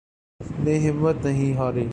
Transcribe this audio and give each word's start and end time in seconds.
نے 0.59 0.77
ہمت 0.79 1.25
نہیں 1.25 1.53
ہاری 1.53 1.87